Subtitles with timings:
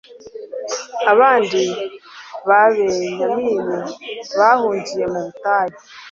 [1.11, 1.61] abandi
[2.47, 3.69] babenyamini
[4.37, 5.75] bahungiye mu butayu